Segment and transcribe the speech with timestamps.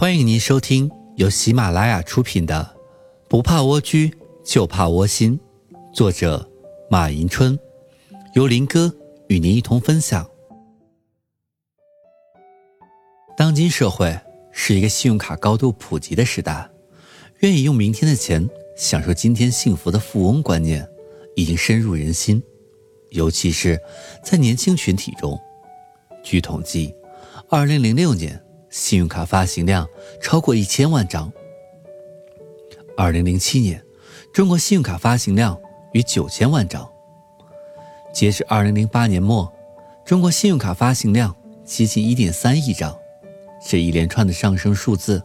[0.00, 2.74] 欢迎您收听由喜马拉雅出品的
[3.28, 4.10] 《不怕蜗居
[4.42, 5.38] 就怕窝心》，
[5.94, 6.50] 作者
[6.88, 7.58] 马迎春，
[8.32, 8.90] 由林哥
[9.28, 10.26] 与您一同分享。
[13.36, 14.18] 当今社会
[14.50, 16.70] 是一个信用卡高度普及的时代，
[17.40, 18.48] 愿意用明天的钱
[18.78, 20.88] 享受今天幸福的富翁观念
[21.36, 22.42] 已经深入人心，
[23.10, 23.78] 尤其是
[24.24, 25.38] 在年轻群体中。
[26.22, 26.94] 据统计，
[27.50, 28.42] 二零零六年。
[28.70, 29.86] 信用卡发行量
[30.22, 31.30] 超过一千万张。
[32.96, 33.82] 二零零七年，
[34.32, 35.58] 中国信用卡发行量
[35.92, 36.88] 逾九千万张。
[38.12, 39.52] 截至二零零八年末，
[40.04, 41.34] 中国信用卡发行量
[41.64, 42.96] 接近一点三亿张。
[43.64, 45.22] 这一连串的上升数字，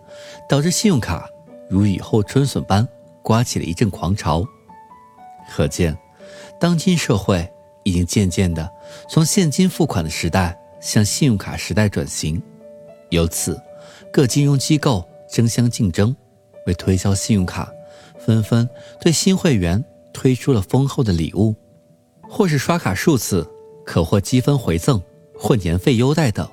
[0.50, 1.30] 导致信用卡
[1.70, 2.88] 如雨后春笋般
[3.22, 4.44] 刮起了一阵狂潮。
[5.50, 5.98] 可见，
[6.60, 7.50] 当今社会
[7.84, 8.70] 已经渐渐的
[9.08, 12.42] 从现金付款的时代向信用卡时代转型。
[13.10, 13.60] 由此，
[14.12, 16.16] 各金融机构争相竞争，
[16.66, 17.72] 为推销信用卡，
[18.20, 18.68] 纷纷
[19.00, 21.56] 对新会员推出了丰厚的礼物，
[22.24, 23.48] 或是刷卡数次
[23.86, 25.02] 可获积分回赠
[25.38, 26.50] 或年费优待等，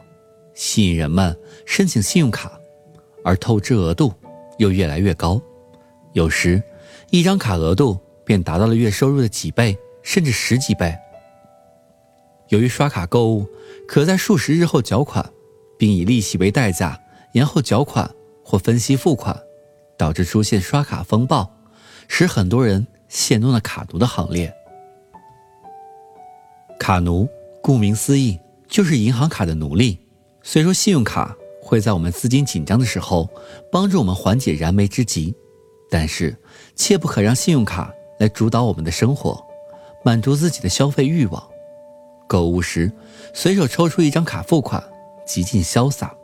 [0.55, 2.53] 吸引人们申请信用卡，
[3.25, 4.13] 而透支额度
[4.59, 5.41] 又越来越高，
[6.13, 6.63] 有时
[7.11, 10.95] 一张卡额度便达到了月收入的几倍甚至十几倍。
[12.49, 13.47] 由于刷卡购物
[13.89, 15.29] 可在数十日后缴款。
[15.83, 16.97] 并以利息为代价
[17.33, 18.09] 延后缴款
[18.45, 19.37] 或分期付款，
[19.99, 21.53] 导致出现刷卡风暴，
[22.07, 24.55] 使很多人陷入了卡奴的行列。
[26.79, 27.29] 卡奴
[27.61, 28.39] 顾名思义
[28.69, 29.99] 就是银行卡的奴隶。
[30.45, 33.29] 虽说信用卡会在我们资金紧张的时候
[33.73, 35.35] 帮助我们缓解燃眉之急，
[35.91, 36.37] 但是
[36.77, 39.45] 切不可让信用卡来主导我们的生活，
[40.05, 41.43] 满足自己的消费欲望。
[42.29, 42.93] 购物时
[43.35, 44.81] 随手抽出一张卡付款。
[45.25, 46.15] 极尽潇洒，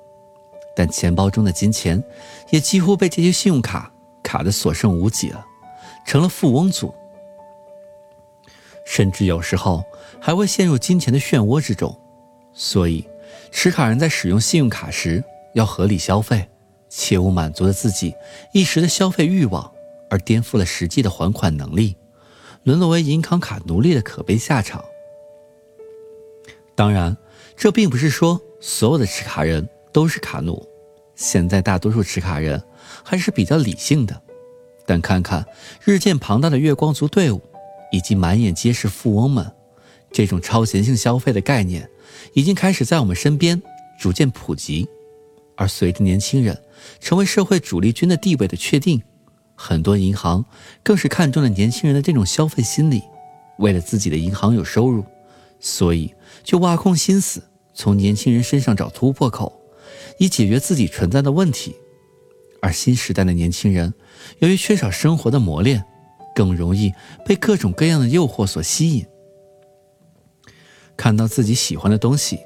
[0.74, 2.02] 但钱包中的金钱
[2.50, 5.44] 也几乎被这些信用卡卡得所剩无几了，
[6.06, 6.94] 成了富翁族。
[8.84, 9.84] 甚至有时候
[10.20, 11.94] 还会陷入金钱的漩涡之中。
[12.52, 13.06] 所以，
[13.50, 15.22] 持卡人在使用信用卡时
[15.54, 16.48] 要合理消费，
[16.88, 18.14] 切勿满足了自己
[18.52, 19.70] 一时的消费欲望，
[20.10, 21.96] 而颠覆了实际的还款能力，
[22.64, 24.84] 沦落为银行卡奴隶的可悲下场。
[26.74, 27.16] 当然，
[27.56, 28.40] 这并不是说。
[28.60, 30.66] 所有的持卡人都是卡奴，
[31.14, 32.62] 现在大多数持卡人
[33.04, 34.20] 还是比较理性的，
[34.86, 35.46] 但看看
[35.84, 37.40] 日渐庞大的月光族队伍，
[37.92, 39.50] 以及满眼皆是富翁们，
[40.10, 41.88] 这种超前性消费的概念
[42.34, 43.62] 已经开始在我们身边
[44.00, 44.88] 逐渐普及。
[45.56, 46.56] 而随着年轻人
[47.00, 49.02] 成为社会主力军的地位的确定，
[49.56, 50.44] 很多银行
[50.82, 53.02] 更是看中了年轻人的这种消费心理，
[53.58, 55.04] 为了自己的银行有收入，
[55.58, 56.14] 所以
[56.44, 57.42] 就挖空心思。
[57.78, 59.56] 从年轻人身上找突破口，
[60.18, 61.76] 以解决自己存在的问题。
[62.60, 63.94] 而新时代的年轻人，
[64.40, 65.84] 由于缺少生活的磨练，
[66.34, 66.92] 更容易
[67.24, 69.06] 被各种各样的诱惑所吸引。
[70.96, 72.40] 看到自己喜欢的东西，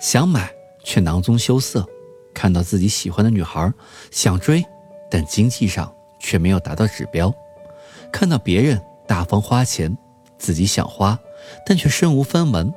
[0.00, 0.50] 想买
[0.82, 1.82] 却囊中羞涩；
[2.32, 3.70] 看到自己喜欢的女孩，
[4.10, 4.64] 想追，
[5.10, 7.30] 但经济上却没有达到指标；
[8.10, 9.94] 看到别人大方花钱，
[10.38, 11.18] 自己想花，
[11.66, 12.72] 但却身无分文，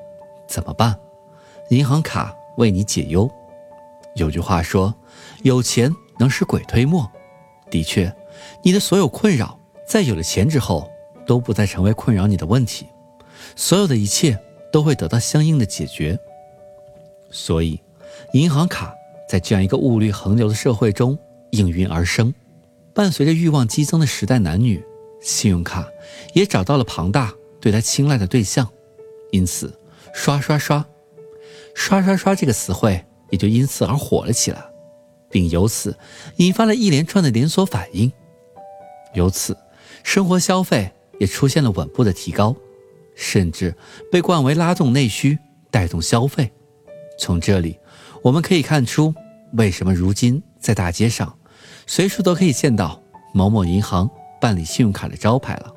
[0.45, 0.99] 怎么办？
[1.71, 3.29] 银行卡为你解忧。
[4.15, 4.93] 有句话说
[5.41, 5.89] ：“有钱
[6.19, 7.09] 能使鬼推磨。”
[7.71, 8.13] 的确，
[8.61, 10.91] 你的所有困扰在有了钱之后
[11.25, 12.87] 都不再成为困扰你的问题，
[13.55, 14.37] 所有的一切
[14.69, 16.19] 都会得到相应的解决。
[17.29, 17.79] 所以，
[18.33, 18.93] 银行卡
[19.29, 21.17] 在这样一个物欲横流的社会中
[21.51, 22.33] 应运而生。
[22.93, 24.83] 伴随着欲望激增的时代，男女
[25.21, 25.87] 信用卡
[26.33, 28.67] 也找到了庞大对他青睐的对象，
[29.31, 29.73] 因此
[30.13, 30.85] 刷刷刷。
[31.73, 34.63] 刷刷刷这个词汇也就因此而火了起来，
[35.29, 35.97] 并由此
[36.37, 38.11] 引发了一连串的连锁反应。
[39.13, 39.57] 由此，
[40.03, 42.55] 生活消费也出现了稳步的提高，
[43.15, 43.75] 甚至
[44.11, 45.37] 被冠为拉动内需、
[45.69, 46.51] 带动消费。
[47.19, 47.77] 从这里，
[48.23, 49.13] 我们可以看出
[49.53, 51.37] 为什么如今在大街上
[51.85, 53.01] 随处都可以见到
[53.33, 54.09] 某某银行
[54.39, 55.73] 办理信用卡的招牌了。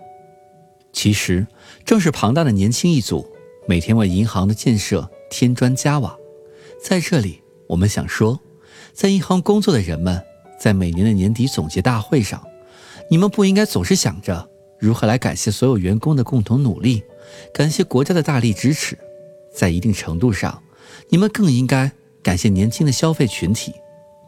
[0.93, 1.47] 其实，
[1.85, 3.29] 正是庞大的年轻一族
[3.67, 5.09] 每天为银行的建设。
[5.31, 6.17] 添砖加瓦，
[6.81, 8.39] 在这里，我们想说，
[8.93, 10.23] 在银行工作的人们，
[10.61, 12.41] 在每年的年底总结大会上，
[13.11, 17.03] 你们不应该总是想着如何来感谢所有员工的共同努力，
[17.53, 18.97] 感谢国家的大力支持。
[19.53, 20.63] 在一定程度上，
[21.09, 21.91] 你们更应该
[22.23, 23.75] 感谢年轻的消费群体，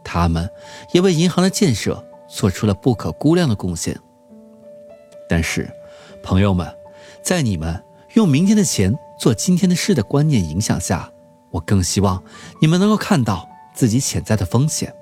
[0.03, 0.51] 他们
[0.93, 3.97] 也为银行的建设做出了不可估量的贡献。
[5.29, 5.71] 但是，
[6.21, 6.67] 朋友们，
[7.23, 7.81] 在你们
[8.17, 8.99] 用明天的钱。
[9.19, 11.11] 做今天的事的观念影响下，
[11.51, 12.23] 我更希望
[12.61, 14.95] 你们能够看到自己潜在的风险。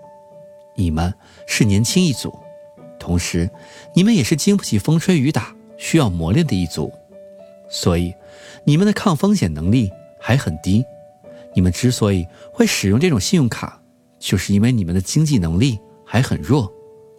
[0.76, 1.12] 你们
[1.48, 2.32] 是年轻一族，
[2.98, 3.50] 同时
[3.92, 6.92] 你们也是经不起风吹雨打、需要磨练的一族，
[7.68, 8.14] 所以
[8.64, 9.90] 你们的抗风险能力
[10.20, 10.84] 还很低。
[11.54, 13.80] 你们之所以会使用这种信用卡，
[14.20, 16.72] 就是因为你们的经济能力还很弱，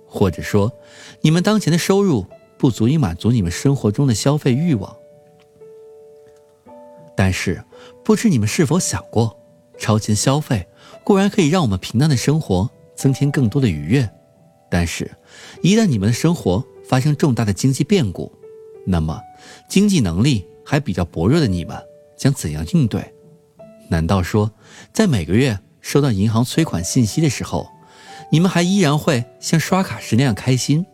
[0.06, 0.72] 或者说
[1.20, 2.26] 你们当前的收入
[2.58, 4.96] 不足以满足你们生活中的消费欲望。
[7.16, 7.64] 但是，
[8.04, 9.40] 不知你们是否想过，
[9.78, 10.68] 超前消费
[11.04, 14.10] 固然可以让我们平淡的生活增添更多的愉悦，
[14.70, 15.10] 但是，
[15.62, 18.32] 一旦你们的生活发生重大的经济变故，
[18.86, 19.20] 那么
[19.70, 21.78] 经济能力还比较薄弱的你们
[22.18, 23.14] 将怎样应对？
[23.90, 24.52] 难道说，
[24.92, 27.68] 在每个月收到银行催款信息的时候，
[28.32, 30.86] 你们还依然会像刷卡时那样开心？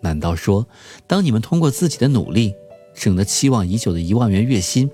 [0.00, 0.66] 难道说，
[1.06, 2.54] 当你们通过自己的努力
[2.94, 4.90] 挣得期望已久的一万元月薪，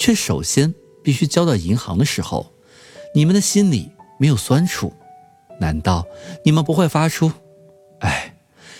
[0.00, 0.74] 却首先
[1.04, 2.54] 必须交到银行的时候，
[3.14, 4.90] 你们的心里没有酸楚？
[5.60, 6.06] 难道
[6.42, 7.30] 你们不会发出
[8.00, 8.34] “哎，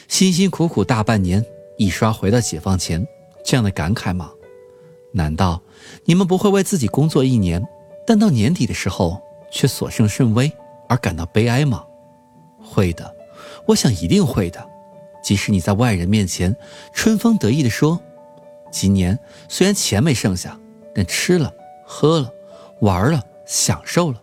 [0.08, 1.44] 辛辛苦苦大半年，
[1.76, 3.06] 一刷回到解放前”
[3.44, 4.32] 这样的感慨吗？
[5.12, 5.60] 难道
[6.06, 7.62] 你们不会为自己工作一年，
[8.06, 9.20] 但到年底的时候
[9.52, 10.50] 却所剩甚微
[10.88, 11.84] 而感到悲哀吗？
[12.62, 13.14] 会的，
[13.66, 14.66] 我想一定会的。
[15.22, 16.56] 即使你在外人面前
[16.94, 18.00] 春风得意地说
[18.72, 19.18] ：“今年
[19.50, 20.58] 虽然钱没剩下。”
[20.94, 21.52] 但吃了、
[21.84, 22.32] 喝了、
[22.80, 24.22] 玩了、享受了，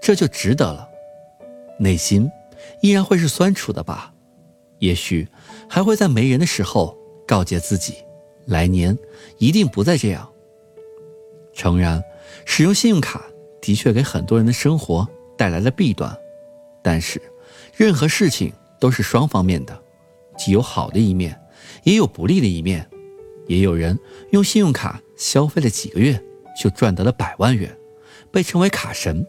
[0.00, 0.88] 这就值得了。
[1.78, 2.30] 内心
[2.80, 4.12] 依然会是酸楚的吧？
[4.78, 5.26] 也许
[5.68, 6.96] 还会在没人的时候
[7.26, 7.94] 告诫自己，
[8.46, 8.96] 来年
[9.38, 10.28] 一定不再这样。
[11.52, 12.02] 诚然，
[12.44, 13.24] 使用信用卡
[13.60, 15.08] 的确给很多人的生活
[15.38, 16.14] 带来了弊端，
[16.82, 17.22] 但是
[17.74, 19.82] 任何事情都是双方面的，
[20.36, 21.40] 既有好的一面，
[21.84, 22.88] 也有不利的一面。
[23.46, 23.98] 也有人
[24.30, 25.00] 用信用卡。
[25.16, 26.22] 消费了几个月
[26.60, 27.76] 就赚得了百万元，
[28.30, 29.26] 被称为卡神。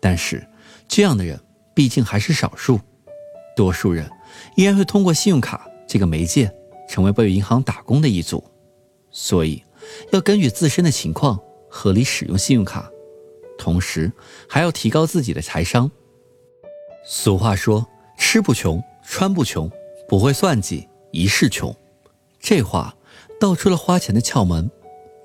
[0.00, 0.46] 但是，
[0.88, 1.38] 这样的人
[1.74, 2.80] 毕竟还是少数，
[3.56, 4.10] 多数人
[4.56, 6.52] 依然会通过信用卡这个媒介
[6.88, 8.42] 成为为银行打工的一族。
[9.10, 9.62] 所以，
[10.10, 11.38] 要根据自身的情况
[11.68, 12.90] 合理使用信用卡，
[13.58, 14.12] 同时
[14.48, 15.90] 还要提高自己的财商。
[17.04, 17.86] 俗话说
[18.18, 19.70] ：“吃不穷，穿不穷，
[20.08, 21.74] 不会算计一世穷。”
[22.40, 22.96] 这话。
[23.42, 24.70] 道出了花钱的窍门：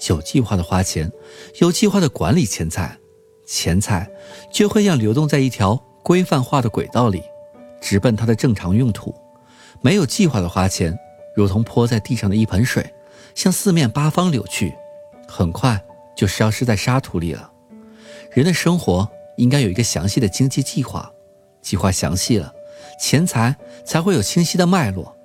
[0.07, 1.11] 有计划的花钱，
[1.59, 2.97] 有计划的管理钱财，
[3.45, 4.09] 钱财
[4.51, 7.21] 就会像流动在一条规范化的轨道里，
[7.79, 9.13] 直奔它的正常用途；
[9.81, 10.97] 没有计划的花钱，
[11.35, 12.91] 如同泼在地上的一盆水，
[13.35, 14.73] 向四面八方流去，
[15.27, 15.79] 很快
[16.15, 17.51] 就消失在沙土里了。
[18.31, 21.11] 人的生活应该有一个详细的经济计划，
[21.61, 22.51] 计划详细了，
[22.99, 23.55] 钱财
[23.85, 25.15] 才会有清晰的脉络。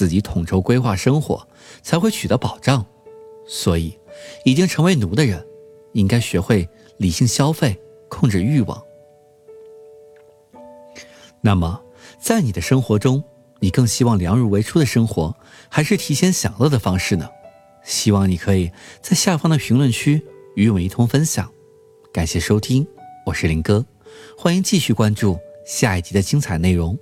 [0.00, 1.46] 自己统筹规划生活，
[1.82, 2.86] 才会取得保障。
[3.46, 3.98] 所以，
[4.46, 5.46] 已经成为奴的人，
[5.92, 6.66] 应该学会
[6.96, 8.82] 理性消费，控制欲望。
[11.42, 11.82] 那么，
[12.18, 13.22] 在你的生活中，
[13.58, 15.36] 你更希望量入为出的生活，
[15.68, 17.28] 还是提前享乐的方式呢？
[17.84, 20.22] 希望你可以在下方的评论区
[20.56, 21.52] 与我们一同分享。
[22.10, 22.86] 感谢收听，
[23.26, 23.84] 我是林哥，
[24.38, 26.98] 欢迎继续关注下一集的精彩内容。